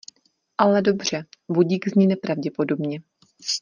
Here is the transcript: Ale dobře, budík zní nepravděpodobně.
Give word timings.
Ale 0.57 0.81
dobře, 0.81 1.25
budík 1.47 1.87
zní 1.89 2.07
nepravděpodobně. 2.07 2.99